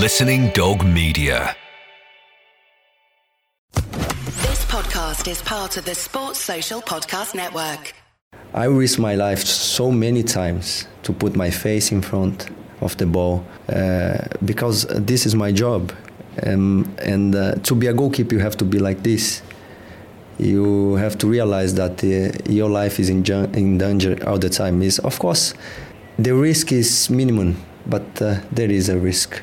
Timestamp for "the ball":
12.98-13.44